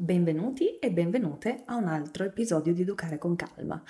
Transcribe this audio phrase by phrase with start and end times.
[0.00, 3.82] Benvenuti e benvenute a un altro episodio di Educare con Calma.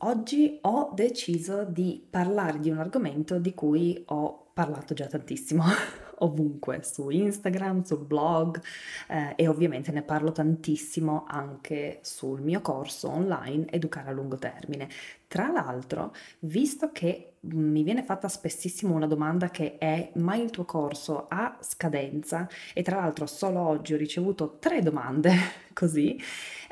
[0.00, 5.64] Oggi ho deciso di parlare di un argomento di cui ho parlato già tantissimo,
[6.18, 8.60] ovunque, su Instagram, sul blog
[9.08, 14.88] eh, e ovviamente ne parlo tantissimo anche sul mio corso online Educare a lungo termine.
[15.28, 20.64] Tra l'altro, visto che mi viene fatta spessissimo una domanda che è ma il tuo
[20.64, 25.32] corso ha scadenza e tra l'altro solo oggi ho ricevuto tre domande
[25.74, 26.20] così,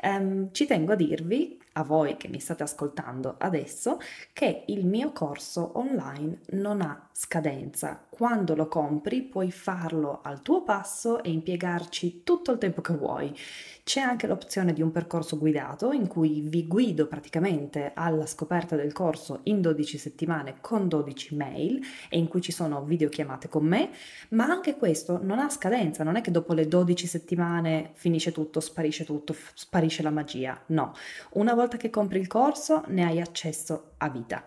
[0.01, 3.99] ehm, ci tengo a dirvi a voi che mi state ascoltando adesso
[4.33, 8.05] che il mio corso online non ha scadenza.
[8.09, 13.33] Quando lo compri puoi farlo al tuo passo e impiegarci tutto il tempo che vuoi.
[13.83, 18.93] C'è anche l'opzione di un percorso guidato in cui vi guido praticamente alla scoperta del
[18.93, 23.91] corso in 12 settimane con 12 mail e in cui ci sono videochiamate con me,
[24.29, 28.59] ma anche questo non ha scadenza, non è che dopo le 12 settimane finisce tutto,
[28.59, 30.59] sparisce tutto, sparisce la magia.
[30.67, 30.93] No,
[31.33, 34.43] una volta che compri il corso ne hai accesso a vita.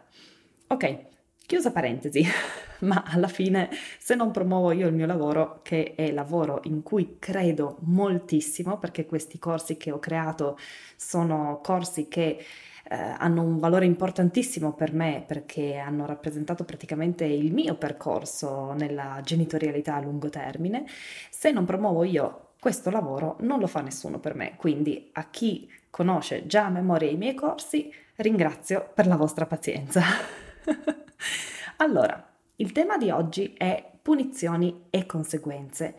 [0.69, 1.06] Ok,
[1.48, 2.23] Chiusa parentesi,
[2.81, 7.17] ma alla fine se non promuovo io il mio lavoro, che è lavoro in cui
[7.19, 10.59] credo moltissimo, perché questi corsi che ho creato
[10.95, 12.39] sono corsi che
[12.91, 19.23] eh, hanno un valore importantissimo per me perché hanno rappresentato praticamente il mio percorso nella
[19.25, 20.85] genitorialità a lungo termine,
[21.31, 25.67] se non promuovo io questo lavoro non lo fa nessuno per me, quindi a chi
[25.99, 30.01] conosce già a memoria i miei corsi ringrazio per la vostra pazienza.
[31.79, 35.97] allora, il tema di oggi è punizioni e conseguenze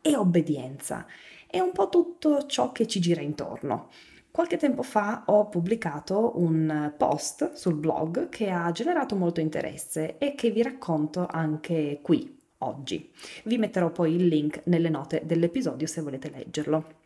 [0.00, 1.06] e obbedienza.
[1.48, 3.88] È un po' tutto ciò che ci gira intorno.
[4.30, 10.36] Qualche tempo fa ho pubblicato un post sul blog che ha generato molto interesse e
[10.36, 13.10] che vi racconto anche qui oggi.
[13.42, 17.01] Vi metterò poi il link nelle note dell'episodio se volete leggerlo.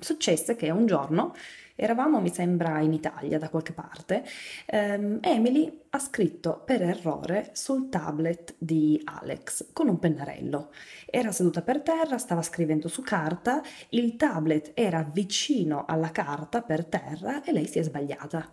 [0.00, 1.34] Successe che un giorno
[1.74, 4.24] eravamo, mi sembra, in Italia da qualche parte,
[4.66, 10.72] ehm, Emily ha scritto per errore sul tablet di Alex con un pennarello.
[11.06, 16.84] Era seduta per terra, stava scrivendo su carta, il tablet era vicino alla carta per
[16.84, 18.46] terra e lei si è sbagliata.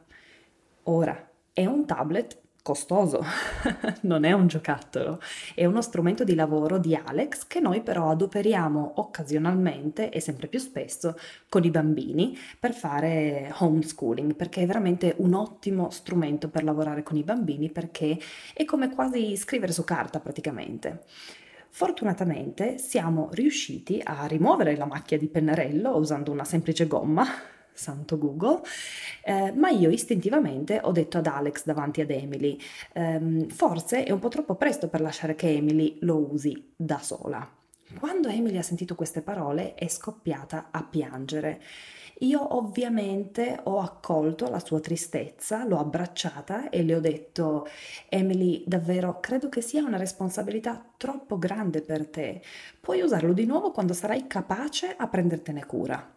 [0.84, 3.24] Ora, è un tablet costoso,
[4.04, 5.22] non è un giocattolo,
[5.56, 10.60] è uno strumento di lavoro di Alex che noi però adoperiamo occasionalmente e sempre più
[10.60, 11.18] spesso
[11.48, 17.16] con i bambini per fare homeschooling, perché è veramente un ottimo strumento per lavorare con
[17.16, 18.20] i bambini perché
[18.54, 21.04] è come quasi scrivere su carta praticamente.
[21.70, 27.26] Fortunatamente siamo riusciti a rimuovere la macchia di pennarello usando una semplice gomma
[27.78, 28.62] santo Google,
[29.24, 32.58] eh, ma io istintivamente ho detto ad Alex davanti ad Emily,
[32.94, 37.50] ehm, forse è un po' troppo presto per lasciare che Emily lo usi da sola.
[38.00, 41.62] Quando Emily ha sentito queste parole è scoppiata a piangere.
[42.22, 47.68] Io ovviamente ho accolto la sua tristezza, l'ho abbracciata e le ho detto,
[48.10, 52.42] Emily, davvero credo che sia una responsabilità troppo grande per te.
[52.82, 56.17] Puoi usarlo di nuovo quando sarai capace a prendertene cura.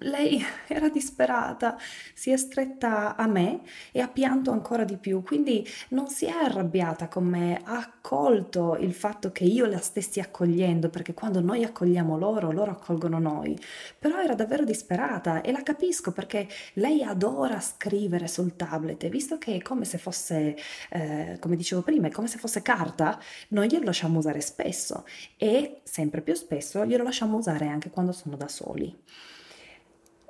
[0.00, 1.78] Lei era disperata,
[2.14, 3.60] si è stretta a me
[3.92, 8.76] e ha pianto ancora di più, quindi non si è arrabbiata con me, ha accolto
[8.76, 13.58] il fatto che io la stessi accogliendo, perché quando noi accogliamo loro, loro accolgono noi.
[13.98, 19.56] Però era davvero disperata e la capisco perché lei adora scrivere sul tablet visto che
[19.56, 20.56] è come se fosse,
[20.90, 25.04] eh, come dicevo prima, è come se fosse carta, noi glielo lasciamo usare spesso
[25.36, 28.96] e sempre più spesso glielo lasciamo usare anche quando sono da soli.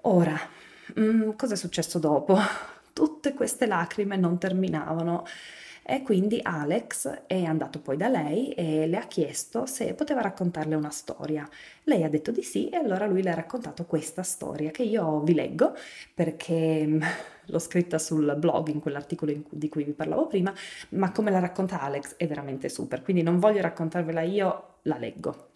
[0.03, 0.37] Ora,
[0.99, 2.37] mm, cosa è successo dopo?
[2.93, 5.25] Tutte queste lacrime non terminavano
[5.85, 10.75] e quindi Alex è andato poi da lei e le ha chiesto se poteva raccontarle
[10.75, 11.49] una storia.
[11.85, 15.21] Lei ha detto di sì e allora lui le ha raccontato questa storia che io
[15.21, 15.75] vi leggo
[16.15, 17.03] perché mm,
[17.47, 20.53] l'ho scritta sul blog in quell'articolo di cui vi parlavo prima,
[20.91, 25.52] ma come la racconta Alex è veramente super, quindi non voglio raccontarvela io, la leggo.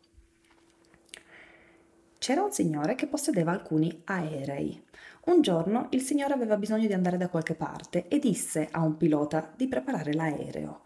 [2.27, 4.83] C'era un signore che possedeva alcuni aerei.
[5.27, 8.97] Un giorno il signore aveva bisogno di andare da qualche parte e disse a un
[8.97, 10.81] pilota di preparare l'aereo.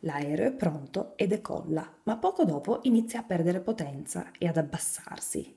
[0.00, 5.56] L'aereo è pronto e decolla, ma poco dopo inizia a perdere potenza e ad abbassarsi.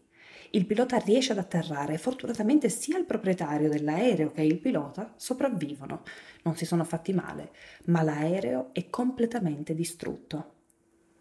[0.51, 6.03] Il pilota riesce ad atterrare e fortunatamente sia il proprietario dell'aereo che il pilota sopravvivono.
[6.43, 7.49] Non si sono fatti male,
[7.85, 10.57] ma l'aereo è completamente distrutto.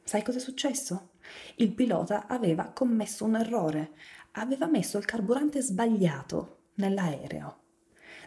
[0.04, 1.12] Sai cosa è successo?
[1.56, 3.92] Il pilota aveva commesso un errore,
[4.32, 7.56] aveva messo il carburante sbagliato nell'aereo.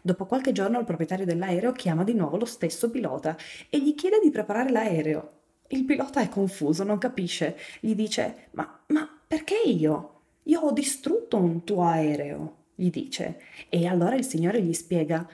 [0.02, 3.38] Dopo qualche giorno il proprietario dell'aereo chiama di nuovo lo stesso pilota
[3.70, 5.40] e gli chiede di preparare l'aereo.
[5.68, 10.22] Il pilota è confuso, non capisce, gli dice: Ma, ma perché io?
[10.44, 13.42] Io ho distrutto un tuo aereo, gli dice.
[13.70, 15.28] E allora il Signore gli spiega,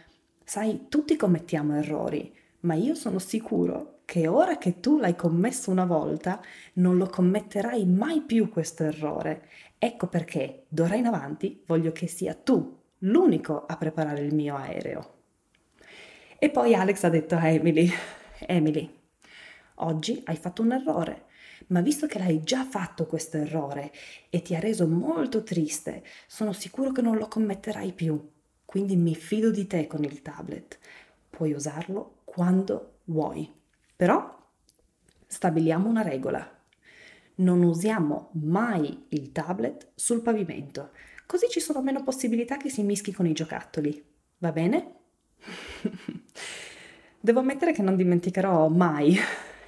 [0.43, 2.31] sai, tutti commettiamo errori,
[2.61, 6.41] ma io sono sicuro che ora che tu l'hai commesso una volta,
[6.75, 9.49] non lo commetterai mai più questo errore.
[9.77, 15.15] Ecco perché d'ora in avanti voglio che sia tu l'unico a preparare il mio aereo.
[16.39, 17.91] E poi Alex ha detto a Emily,
[18.47, 18.89] Emily,
[19.75, 21.25] oggi hai fatto un errore,
[21.67, 23.91] ma visto che l'hai già fatto questo errore
[24.29, 28.25] e ti ha reso molto triste, sono sicuro che non lo commetterai più.
[28.63, 30.79] Quindi mi fido di te con il tablet.
[31.29, 33.56] Puoi usarlo quando vuoi.
[33.97, 34.35] Però
[35.25, 36.49] stabiliamo una regola.
[37.37, 40.91] Non usiamo mai il tablet sul pavimento,
[41.25, 44.03] così ci sono meno possibilità che si mischi con i giocattoli.
[44.37, 44.93] Va bene?
[47.19, 49.17] Devo ammettere che non dimenticherò mai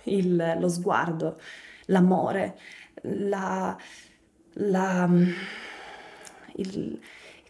[0.04, 1.40] il, lo sguardo,
[1.86, 2.58] l'amore,
[3.02, 3.76] la,
[4.54, 5.10] la,
[6.56, 7.00] il,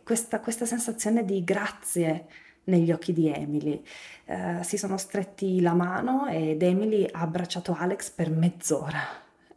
[0.04, 2.28] questa, questa, sensazione di grazie
[2.70, 3.84] negli occhi di Emily.
[4.26, 9.02] Uh, si sono stretti la mano ed Emily ha abbracciato Alex per mezz'ora.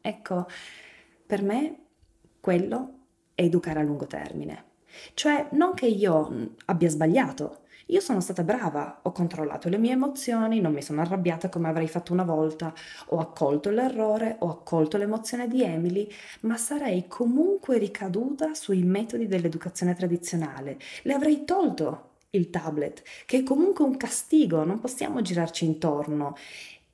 [0.01, 0.47] Ecco,
[1.27, 1.77] per me
[2.41, 2.95] quello
[3.35, 4.71] è educare a lungo termine.
[5.15, 10.61] Cioè, non che io abbia sbagliato, io sono stata brava, ho controllato le mie emozioni,
[10.61, 12.73] non mi sono arrabbiata come avrei fatto una volta,
[13.09, 16.09] ho accolto l'errore, ho accolto l'emozione di Emily,
[16.41, 20.79] ma sarei comunque ricaduta sui metodi dell'educazione tradizionale.
[21.03, 26.37] Le avrei tolto il tablet, che è comunque un castigo, non possiamo girarci intorno.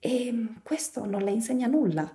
[0.00, 2.12] E questo non le insegna nulla,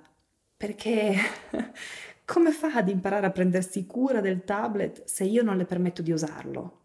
[0.56, 1.16] perché
[2.26, 6.12] come fa ad imparare a prendersi cura del tablet se io non le permetto di
[6.12, 6.80] usarlo?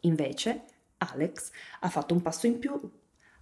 [0.00, 0.64] Invece,
[0.98, 2.78] Alex ha fatto un passo in più,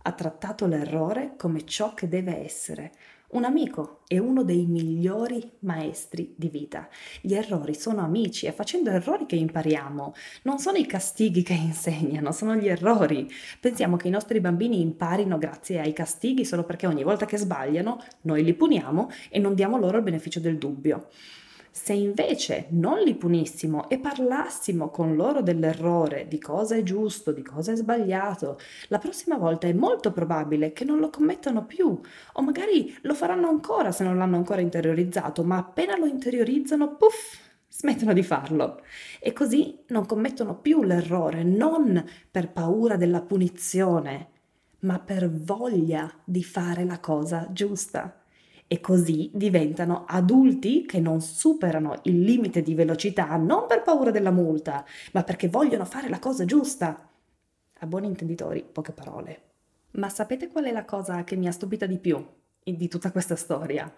[0.07, 2.93] ha trattato l'errore come ciò che deve essere,
[3.35, 6.89] un amico è uno dei migliori maestri di vita.
[7.21, 12.31] Gli errori sono amici, è facendo errori che impariamo, non sono i castighi che insegnano,
[12.33, 13.29] sono gli errori.
[13.59, 18.03] Pensiamo che i nostri bambini imparino grazie ai castighi solo perché ogni volta che sbagliano
[18.23, 21.09] noi li puniamo e non diamo loro il beneficio del dubbio.
[21.77, 27.43] Se invece non li punissimo e parlassimo con loro dell'errore, di cosa è giusto, di
[27.43, 32.01] cosa è sbagliato, la prossima volta è molto probabile che non lo commettano più.
[32.35, 37.41] O magari lo faranno ancora se non l'hanno ancora interiorizzato, ma appena lo interiorizzano, puff,
[37.69, 38.81] smettono di farlo.
[39.19, 44.29] E così non commettono più l'errore, non per paura della punizione,
[44.83, 48.24] ma per voglia di fare la cosa giusta
[48.67, 54.31] e così diventano adulti che non superano il limite di velocità non per paura della
[54.31, 57.09] multa, ma perché vogliono fare la cosa giusta.
[57.79, 59.43] A buoni intenditori, poche parole.
[59.93, 62.25] Ma sapete qual è la cosa che mi ha stupita di più
[62.63, 63.93] di tutta questa storia?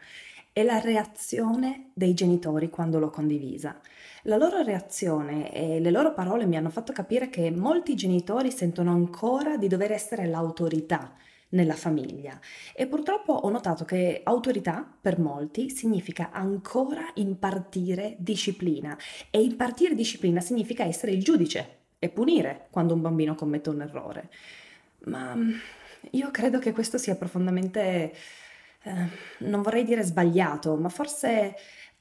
[0.53, 3.79] È la reazione dei genitori quando l'ho condivisa.
[4.23, 8.91] La loro reazione e le loro parole mi hanno fatto capire che molti genitori sentono
[8.91, 11.15] ancora di dover essere l'autorità
[11.51, 12.39] nella famiglia.
[12.75, 18.97] E purtroppo ho notato che autorità per molti significa ancora impartire disciplina.
[19.31, 24.31] E impartire disciplina significa essere il giudice e punire quando un bambino commette un errore.
[25.05, 25.53] Ma mm,
[26.13, 28.13] io credo che questo sia profondamente,
[28.83, 29.09] eh,
[29.39, 31.55] non vorrei dire sbagliato, ma forse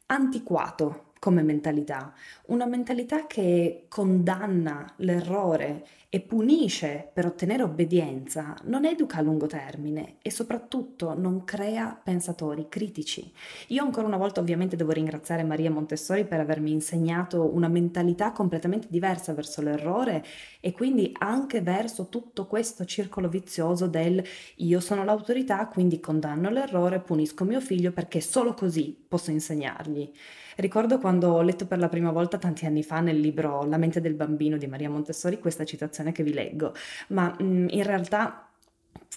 [0.08, 2.14] antiquato come mentalità,
[2.48, 5.86] una mentalità che condanna l'errore
[6.16, 12.68] e punisce per ottenere obbedienza non educa a lungo termine e soprattutto non crea pensatori
[12.70, 13.34] critici.
[13.68, 18.88] Io ancora una volta ovviamente devo ringraziare Maria Montessori per avermi insegnato una mentalità completamente
[18.90, 20.24] diversa verso l'errore
[20.62, 24.24] e quindi anche verso tutto questo circolo vizioso del
[24.58, 30.10] io sono l'autorità, quindi condanno l'errore, punisco mio figlio perché solo così posso insegnargli.
[30.56, 34.00] Ricordo quando ho letto per la prima volta tanti anni fa nel libro La mente
[34.00, 36.74] del bambino di Maria Montessori questa citazione che vi leggo,
[37.10, 38.50] ma mh, mm, in realtà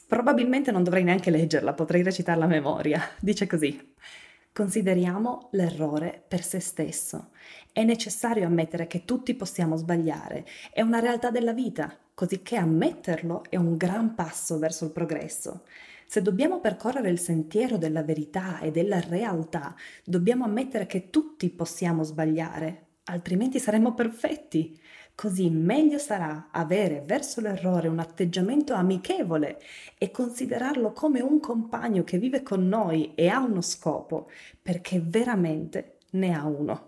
[0.07, 3.01] probabilmente non dovrei neanche leggerla, potrei recitarla a memoria.
[3.21, 3.95] Dice così.
[4.53, 7.31] Consideriamo l'errore per se stesso.
[7.73, 13.45] È necessario ammettere che tutti possiamo sbagliare, è una realtà della vita, così che ammetterlo
[13.49, 15.63] è un gran passo verso il progresso.
[16.11, 22.03] Se dobbiamo percorrere il sentiero della verità e della realtà, dobbiamo ammettere che tutti possiamo
[22.03, 24.81] sbagliare, altrimenti saremmo perfetti.
[25.15, 29.61] Così meglio sarà avere verso l'errore un atteggiamento amichevole
[29.99, 34.31] e considerarlo come un compagno che vive con noi e ha uno scopo,
[34.63, 36.87] perché veramente ne ha uno.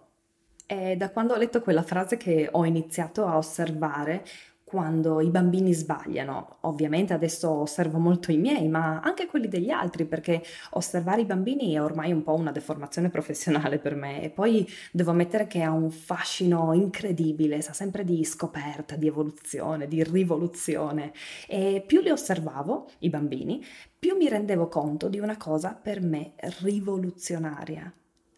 [0.64, 4.24] È da quando ho letto quella frase che ho iniziato a osservare
[4.70, 6.58] quando i bambini sbagliano.
[6.60, 11.72] Ovviamente adesso osservo molto i miei, ma anche quelli degli altri, perché osservare i bambini
[11.74, 14.22] è ormai un po' una deformazione professionale per me.
[14.22, 19.88] E poi devo ammettere che ha un fascino incredibile, sa sempre di scoperta, di evoluzione,
[19.88, 21.12] di rivoluzione.
[21.48, 23.64] E più li osservavo, i bambini,
[23.98, 27.92] più mi rendevo conto di una cosa per me rivoluzionaria.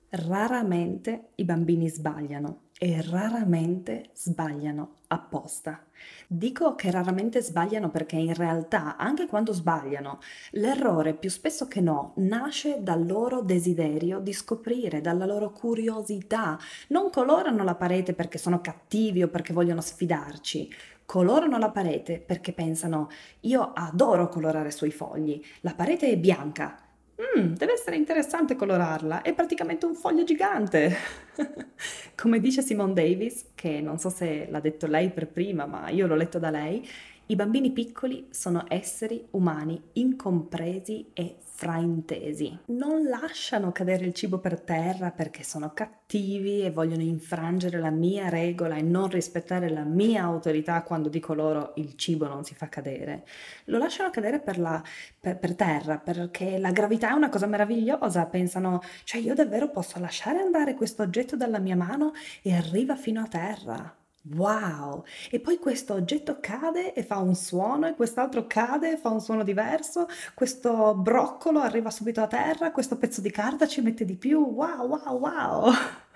[0.09, 5.85] Raramente i bambini sbagliano e raramente sbagliano apposta.
[6.27, 10.19] Dico che raramente sbagliano perché in realtà, anche quando sbagliano,
[10.51, 16.59] l'errore più spesso che no nasce dal loro desiderio di scoprire, dalla loro curiosità.
[16.89, 20.69] Non colorano la parete perché sono cattivi o perché vogliono sfidarci.
[21.07, 23.11] Colorano la parete perché pensano
[23.43, 26.77] io adoro colorare sui fogli, la parete è bianca,
[27.21, 30.97] Mm, deve essere interessante colorarla, è praticamente un foglio gigante.
[32.17, 36.07] Come dice Simone Davis, che non so se l'ha detto lei per prima, ma io
[36.07, 36.87] l'ho letto da lei,
[37.33, 42.59] i bambini piccoli sono esseri umani incompresi e fraintesi.
[42.67, 48.29] Non lasciano cadere il cibo per terra perché sono cattivi e vogliono infrangere la mia
[48.29, 52.69] regola e non rispettare la mia autorità quando dico loro il cibo non si fa
[52.69, 53.25] cadere.
[53.67, 54.83] Lo lasciano cadere per, la,
[55.19, 58.27] per, per terra perché la gravità è una cosa meravigliosa.
[58.27, 62.13] Pensano, cioè io davvero posso lasciare andare questo oggetto dalla mia mano
[62.43, 63.97] e arriva fino a terra.
[64.25, 65.05] Wow!
[65.31, 69.21] E poi questo oggetto cade e fa un suono e quest'altro cade e fa un
[69.21, 74.15] suono diverso, questo broccolo arriva subito a terra, questo pezzo di carta ci mette di
[74.15, 74.39] più.
[74.39, 75.73] Wow, wow, wow!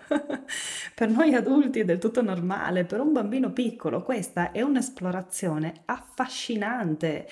[0.95, 7.27] per noi adulti è del tutto normale, per un bambino piccolo questa è un'esplorazione affascinante.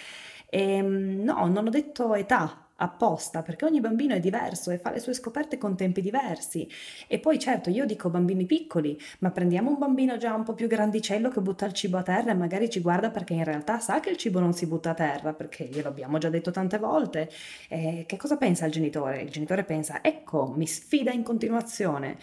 [0.51, 4.91] E, ehm, no, non ho detto età, apposta, perché ogni bambino è diverso e fa
[4.91, 6.69] le sue scoperte con tempi diversi.
[7.07, 10.67] E poi certo, io dico bambini piccoli, ma prendiamo un bambino già un po' più
[10.67, 14.01] grandicello che butta il cibo a terra e magari ci guarda perché in realtà sa
[14.01, 17.31] che il cibo non si butta a terra, perché glielo abbiamo già detto tante volte.
[17.69, 19.23] E che cosa pensa il genitore?
[19.23, 22.17] Il genitore pensa, ecco, mi sfida in continuazione.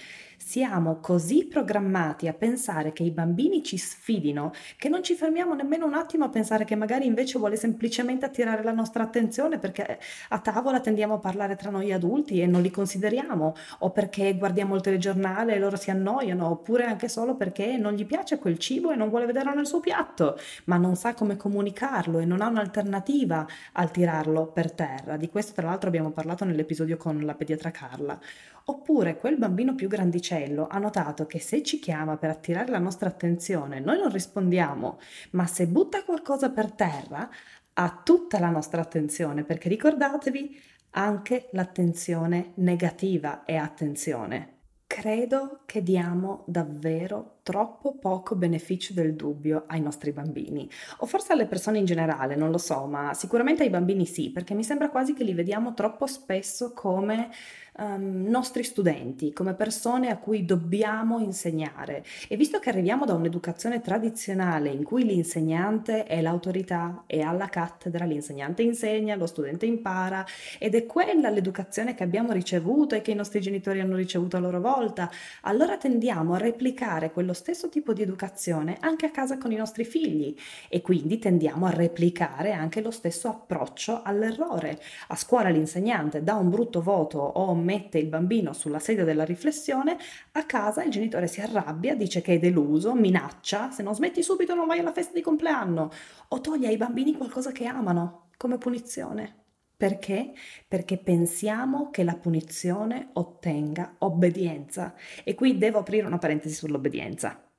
[0.51, 5.85] Siamo così programmati a pensare che i bambini ci sfidino che non ci fermiamo nemmeno
[5.85, 10.39] un attimo a pensare che magari invece vuole semplicemente attirare la nostra attenzione perché a
[10.39, 14.81] tavola tendiamo a parlare tra noi adulti e non li consideriamo o perché guardiamo il
[14.81, 18.97] telegiornale e loro si annoiano oppure anche solo perché non gli piace quel cibo e
[18.97, 23.47] non vuole vederlo nel suo piatto ma non sa come comunicarlo e non ha un'alternativa
[23.71, 25.15] al tirarlo per terra.
[25.15, 28.19] Di questo tra l'altro abbiamo parlato nell'episodio con la pediatra Carla.
[28.65, 33.09] Oppure quel bambino più grandicello ha notato che se ci chiama per attirare la nostra
[33.09, 34.99] attenzione, noi non rispondiamo,
[35.31, 37.29] ma se butta qualcosa per terra,
[37.73, 40.59] ha tutta la nostra attenzione, perché ricordatevi,
[40.91, 44.59] anche l'attenzione negativa è attenzione.
[44.87, 51.47] Credo che diamo davvero troppo poco beneficio del dubbio ai nostri bambini, o forse alle
[51.47, 55.13] persone in generale, non lo so, ma sicuramente ai bambini sì, perché mi sembra quasi
[55.13, 57.29] che li vediamo troppo spesso come
[57.77, 62.03] um, nostri studenti, come persone a cui dobbiamo insegnare.
[62.27, 68.05] E visto che arriviamo da un'educazione tradizionale in cui l'insegnante è l'autorità, è alla cattedra,
[68.05, 70.25] l'insegnante insegna, lo studente impara,
[70.59, 74.39] ed è quella l'educazione che abbiamo ricevuto e che i nostri genitori hanno ricevuto a
[74.39, 75.09] loro volta,
[75.41, 79.83] allora tendiamo a replicare quello stesso tipo di educazione anche a casa con i nostri
[79.83, 80.35] figli
[80.69, 84.81] e quindi tendiamo a replicare anche lo stesso approccio all'errore.
[85.07, 89.97] A scuola l'insegnante dà un brutto voto o mette il bambino sulla sedia della riflessione,
[90.33, 94.55] a casa il genitore si arrabbia, dice che è deluso, minaccia, se non smetti subito
[94.55, 95.91] non vai alla festa di compleanno
[96.29, 99.40] o toglie ai bambini qualcosa che amano come punizione.
[99.81, 100.33] Perché?
[100.67, 104.93] Perché pensiamo che la punizione ottenga obbedienza.
[105.23, 107.50] E qui devo aprire una parentesi sull'obbedienza.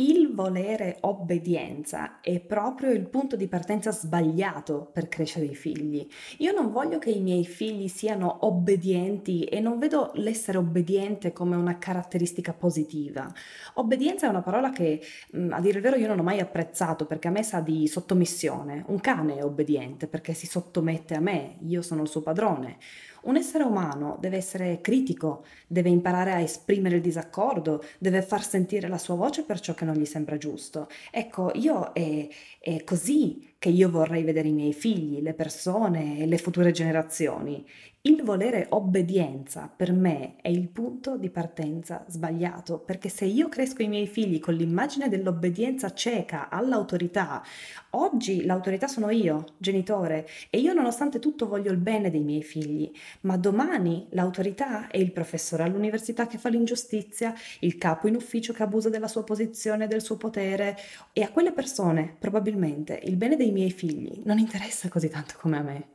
[0.00, 6.06] Il volere obbedienza è proprio il punto di partenza sbagliato per crescere i figli.
[6.36, 11.56] Io non voglio che i miei figli siano obbedienti e non vedo l'essere obbediente come
[11.56, 13.28] una caratteristica positiva.
[13.74, 15.00] Obbedienza è una parola che,
[15.50, 18.84] a dire il vero, io non ho mai apprezzato perché a me sa di sottomissione.
[18.86, 22.76] Un cane è obbediente perché si sottomette a me, io sono il suo padrone.
[23.22, 28.88] Un essere umano deve essere critico, deve imparare a esprimere il disaccordo, deve far sentire
[28.88, 30.88] la sua voce per ciò che non gli sembra giusto.
[31.10, 32.28] Ecco, io è,
[32.60, 37.64] è così che io vorrei vedere i miei figli, le persone e le future generazioni.
[38.00, 43.82] Il volere obbedienza per me è il punto di partenza sbagliato, perché se io cresco
[43.82, 47.42] i miei figli con l'immagine dell'obbedienza cieca all'autorità,
[47.90, 52.88] oggi l'autorità sono io, genitore, e io nonostante tutto voglio il bene dei miei figli,
[53.22, 58.62] ma domani l'autorità è il professore all'università che fa l'ingiustizia, il capo in ufficio che
[58.62, 60.76] abusa della sua posizione del suo potere,
[61.12, 65.56] e a quelle persone probabilmente il bene dei miei figli non interessa così tanto come
[65.58, 65.88] a me.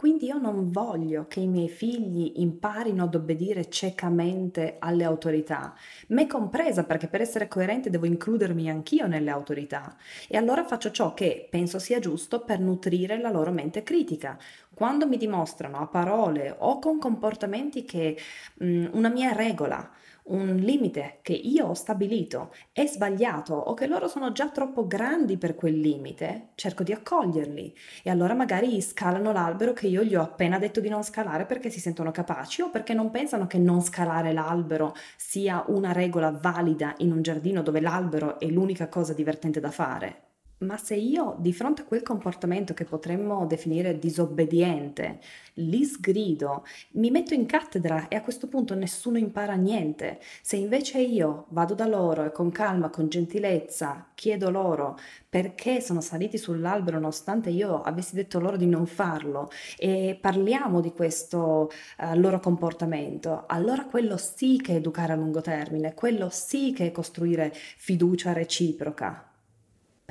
[0.00, 5.74] Quindi io non voglio che i miei figli imparino ad obbedire ciecamente alle autorità,
[6.06, 9.94] me compresa perché per essere coerente devo includermi anch'io nelle autorità.
[10.26, 14.38] E allora faccio ciò che penso sia giusto per nutrire la loro mente critica.
[14.72, 18.16] Quando mi dimostrano a parole o con comportamenti che
[18.54, 19.86] mh, una mia regola,
[20.30, 25.36] un limite che io ho stabilito è sbagliato o che loro sono già troppo grandi
[25.36, 30.22] per quel limite, cerco di accoglierli e allora magari scalano l'albero che io gli ho
[30.22, 33.80] appena detto di non scalare perché si sentono capaci o perché non pensano che non
[33.80, 39.60] scalare l'albero sia una regola valida in un giardino dove l'albero è l'unica cosa divertente
[39.60, 40.29] da fare.
[40.60, 45.18] Ma se io di fronte a quel comportamento che potremmo definire disobbediente,
[45.54, 50.20] li sgrido, mi metto in cattedra e a questo punto nessuno impara niente.
[50.42, 54.98] Se invece io vado da loro e con calma, con gentilezza, chiedo loro
[55.30, 59.48] perché sono saliti sull'albero nonostante io avessi detto loro di non farlo
[59.78, 65.40] e parliamo di questo uh, loro comportamento, allora quello sì che è educare a lungo
[65.40, 69.29] termine, quello sì che è costruire fiducia reciproca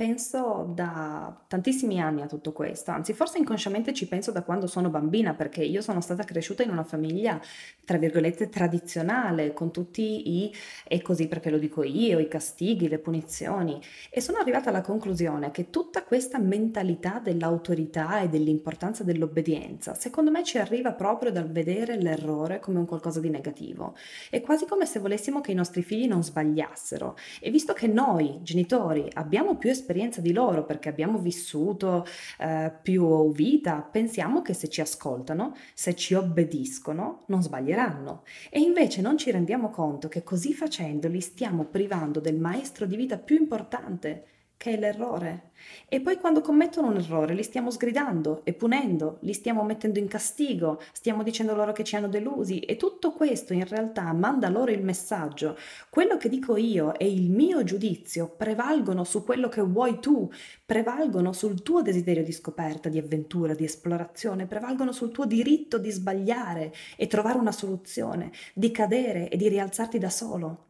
[0.00, 4.88] penso da tantissimi anni a tutto questo, anzi forse inconsciamente ci penso da quando sono
[4.88, 7.38] bambina perché io sono stata cresciuta in una famiglia
[7.84, 10.54] tra virgolette tradizionale con tutti i
[10.88, 13.78] e così perché lo dico io, i castighi, le punizioni
[14.08, 20.42] e sono arrivata alla conclusione che tutta questa mentalità dell'autorità e dell'importanza dell'obbedienza secondo me
[20.44, 23.94] ci arriva proprio dal vedere l'errore come un qualcosa di negativo.
[24.30, 28.38] È quasi come se volessimo che i nostri figli non sbagliassero e visto che noi
[28.40, 32.06] genitori abbiamo più esperienza esperienza di loro perché abbiamo vissuto
[32.38, 38.22] eh, più vita, pensiamo che se ci ascoltano, se ci obbediscono, non sbaglieranno.
[38.50, 42.96] E invece non ci rendiamo conto che così facendo li stiamo privando del maestro di
[42.96, 44.24] vita più importante,
[44.60, 45.52] che è l'errore.
[45.88, 50.06] E poi quando commettono un errore li stiamo sgridando e punendo, li stiamo mettendo in
[50.06, 54.70] castigo, stiamo dicendo loro che ci hanno delusi e tutto questo in realtà manda loro
[54.70, 55.56] il messaggio.
[55.88, 60.30] Quello che dico io e il mio giudizio prevalgono su quello che vuoi tu,
[60.66, 65.90] prevalgono sul tuo desiderio di scoperta, di avventura, di esplorazione, prevalgono sul tuo diritto di
[65.90, 70.68] sbagliare e trovare una soluzione, di cadere e di rialzarti da solo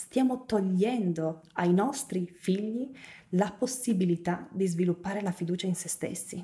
[0.00, 2.90] stiamo togliendo ai nostri figli
[3.30, 6.42] la possibilità di sviluppare la fiducia in se stessi.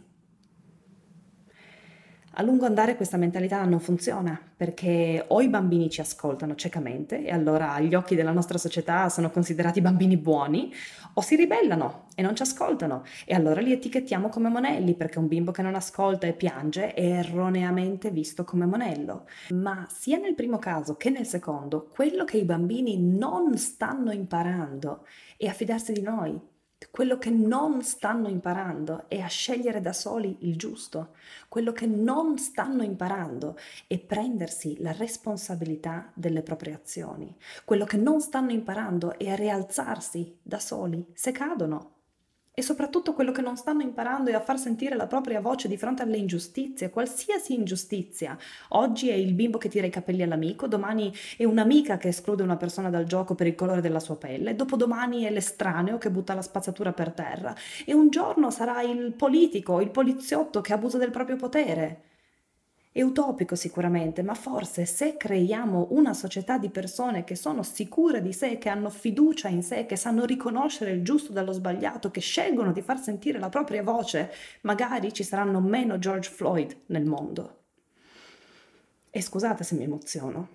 [2.39, 7.31] A lungo andare questa mentalità non funziona perché o i bambini ci ascoltano ciecamente e
[7.31, 10.71] allora agli occhi della nostra società sono considerati bambini buoni,
[11.15, 15.29] o si ribellano e non ci ascoltano e allora li etichettiamo come monelli perché un
[15.29, 19.27] bimbo che non ascolta e piange è erroneamente visto come monello.
[19.55, 25.07] Ma sia nel primo caso che nel secondo, quello che i bambini non stanno imparando
[25.39, 26.39] è a fidarsi di noi,
[26.97, 31.11] quello che non stanno imparando è a scegliere da soli il giusto.
[31.47, 37.37] Quello che non stanno imparando è prendersi la responsabilità delle proprie azioni.
[37.67, 41.96] Quello che non stanno imparando è a rialzarsi da soli se cadono.
[42.59, 45.77] E soprattutto quello che non stanno imparando è a far sentire la propria voce di
[45.77, 48.35] fronte alle ingiustizie, qualsiasi ingiustizia.
[48.69, 52.57] Oggi è il bimbo che tira i capelli all'amico, domani è un'amica che esclude una
[52.57, 56.41] persona dal gioco per il colore della sua pelle, dopodomani è l'estraneo che butta la
[56.41, 61.37] spazzatura per terra e un giorno sarà il politico, il poliziotto che abusa del proprio
[61.37, 62.16] potere.
[62.97, 68.33] È utopico sicuramente, ma forse se creiamo una società di persone che sono sicure di
[68.33, 72.73] sé, che hanno fiducia in sé, che sanno riconoscere il giusto dallo sbagliato, che scelgono
[72.73, 74.33] di far sentire la propria voce,
[74.63, 77.65] magari ci saranno meno George Floyd nel mondo.
[79.11, 80.49] E scusate se mi emoziono.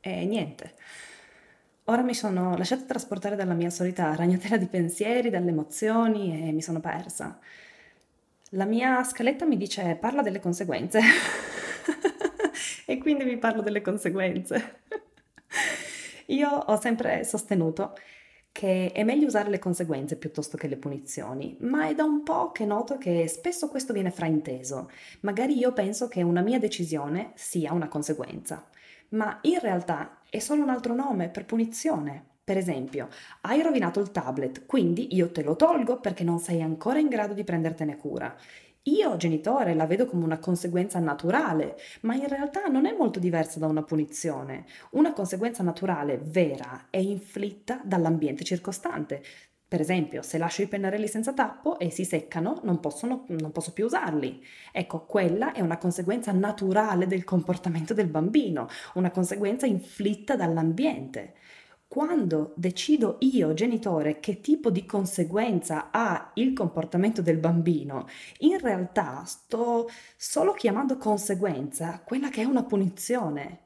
[0.00, 0.74] E niente.
[1.84, 6.60] Ora mi sono lasciata trasportare dalla mia solita ragnatela di pensieri, dalle emozioni e mi
[6.60, 7.40] sono persa.
[8.52, 11.00] La mia scaletta mi dice parla delle conseguenze
[12.86, 14.80] e quindi vi parlo delle conseguenze.
[16.26, 17.94] Io ho sempre sostenuto
[18.50, 22.50] che è meglio usare le conseguenze piuttosto che le punizioni, ma è da un po'
[22.50, 24.90] che noto che spesso questo viene frainteso.
[25.20, 28.68] Magari io penso che una mia decisione sia una conseguenza,
[29.10, 32.37] ma in realtà è solo un altro nome per punizione.
[32.48, 33.08] Per esempio,
[33.42, 37.34] hai rovinato il tablet, quindi io te lo tolgo perché non sei ancora in grado
[37.34, 38.34] di prendertene cura.
[38.84, 43.58] Io, genitore, la vedo come una conseguenza naturale, ma in realtà non è molto diversa
[43.58, 44.64] da una punizione.
[44.92, 49.22] Una conseguenza naturale vera è inflitta dall'ambiente circostante.
[49.68, 53.74] Per esempio, se lascio i pennarelli senza tappo e si seccano, non, possono, non posso
[53.74, 54.42] più usarli.
[54.72, 61.34] Ecco, quella è una conseguenza naturale del comportamento del bambino, una conseguenza inflitta dall'ambiente.
[61.88, 68.06] Quando decido io, genitore, che tipo di conseguenza ha il comportamento del bambino,
[68.40, 73.60] in realtà sto solo chiamando conseguenza quella che è una punizione.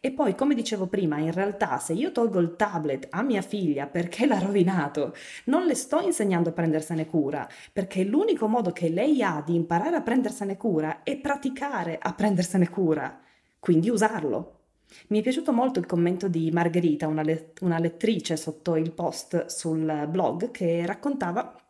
[0.00, 3.86] E poi, come dicevo prima, in realtà se io tolgo il tablet a mia figlia
[3.86, 9.22] perché l'ha rovinato, non le sto insegnando a prendersene cura, perché l'unico modo che lei
[9.22, 13.20] ha di imparare a prendersene cura è praticare a prendersene cura,
[13.58, 14.61] quindi usarlo.
[15.08, 19.46] Mi è piaciuto molto il commento di Margherita, una, let- una lettrice sotto il post
[19.46, 21.61] sul blog, che raccontava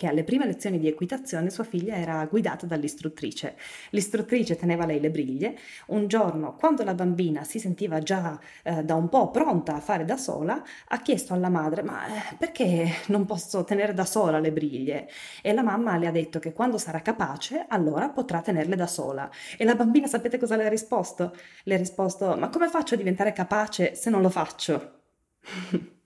[0.00, 3.54] che alle prime lezioni di equitazione sua figlia era guidata dall'istruttrice.
[3.90, 5.58] L'istruttrice teneva lei le briglie.
[5.88, 10.06] Un giorno, quando la bambina si sentiva già eh, da un po' pronta a fare
[10.06, 14.52] da sola, ha chiesto alla madre: Ma eh, perché non posso tenere da sola le
[14.52, 15.06] briglie?
[15.42, 19.30] E la mamma le ha detto che quando sarà capace, allora potrà tenerle da sola.
[19.58, 21.36] E la bambina, sapete cosa le ha risposto?
[21.64, 25.00] Le ha risposto: Ma come faccio a diventare capace se non lo faccio?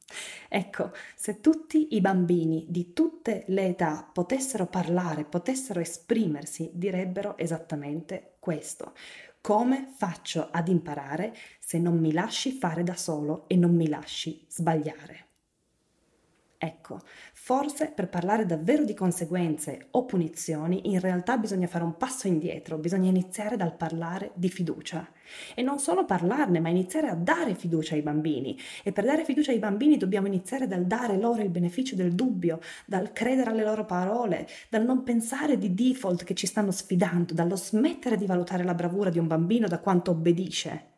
[0.57, 8.37] Ecco, se tutti i bambini di tutte le età potessero parlare, potessero esprimersi, direbbero esattamente
[8.39, 8.95] questo.
[9.41, 14.47] Come faccio ad imparare se non mi lasci fare da solo e non mi lasci
[14.49, 15.34] sbagliare?
[16.57, 17.01] Ecco,
[17.33, 22.79] forse per parlare davvero di conseguenze o punizioni, in realtà bisogna fare un passo indietro,
[22.79, 25.07] bisogna iniziare dal parlare di fiducia.
[25.55, 28.59] E non solo parlarne, ma iniziare a dare fiducia ai bambini.
[28.83, 32.61] E per dare fiducia ai bambini dobbiamo iniziare dal dare loro il beneficio del dubbio,
[32.87, 37.57] dal credere alle loro parole, dal non pensare di default che ci stanno sfidando, dallo
[37.57, 40.93] smettere di valutare la bravura di un bambino da quanto obbedisce.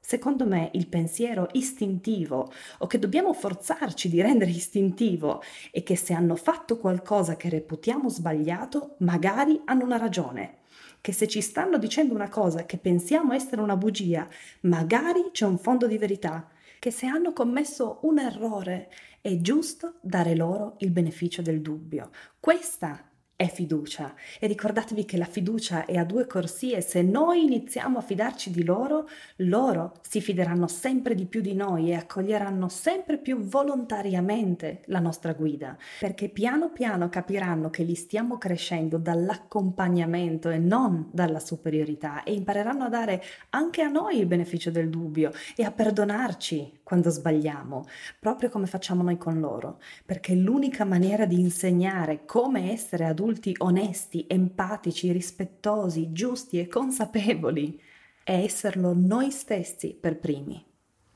[0.00, 6.14] Secondo me il pensiero istintivo o che dobbiamo forzarci di rendere istintivo è che se
[6.14, 10.58] hanno fatto qualcosa che reputiamo sbagliato, magari hanno una ragione.
[11.00, 14.26] Che se ci stanno dicendo una cosa che pensiamo essere una bugia,
[14.62, 16.48] magari c'è un fondo di verità.
[16.78, 22.10] Che se hanno commesso un errore, è giusto dare loro il beneficio del dubbio.
[22.40, 23.09] Questa
[23.40, 24.14] è fiducia.
[24.38, 28.64] E ricordatevi che la fiducia è a due corsie, se noi iniziamo a fidarci di
[28.64, 34.98] loro, loro si fideranno sempre di più di noi e accoglieranno sempre più volontariamente la
[34.98, 42.24] nostra guida, perché piano piano capiranno che li stiamo crescendo dall'accompagnamento e non dalla superiorità
[42.24, 47.08] e impareranno a dare anche a noi il beneficio del dubbio e a perdonarci quando
[47.08, 47.86] sbagliamo,
[48.18, 54.24] proprio come facciamo noi con loro, perché l'unica maniera di insegnare come essere adulti onesti,
[54.26, 57.80] empatici, rispettosi, giusti e consapevoli
[58.24, 60.66] è esserlo noi stessi per primi.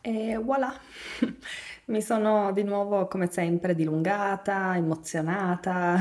[0.01, 0.73] E voilà,
[1.87, 5.99] mi sono di nuovo come sempre dilungata, emozionata.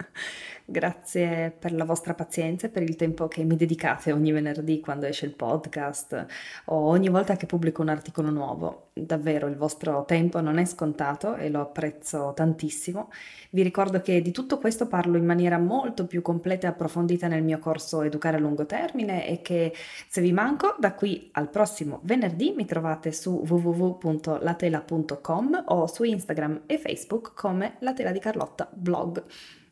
[0.70, 5.06] Grazie per la vostra pazienza e per il tempo che mi dedicate ogni venerdì quando
[5.06, 6.26] esce il podcast
[6.66, 8.90] o ogni volta che pubblico un articolo nuovo.
[8.92, 13.10] Davvero il vostro tempo non è scontato e lo apprezzo tantissimo.
[13.50, 17.42] Vi ricordo che di tutto questo parlo in maniera molto più completa e approfondita nel
[17.42, 19.74] mio corso Educare a lungo termine e che
[20.06, 26.60] se vi manco da qui al prossimo venerdì mi trovate su www.latela.com o su Instagram
[26.66, 29.24] e Facebook come La Tela di Carlotta blog.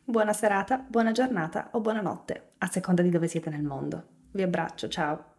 [0.09, 4.05] Buona serata, buona giornata o buonanotte, a seconda di dove siete nel mondo.
[4.31, 5.38] Vi abbraccio, ciao!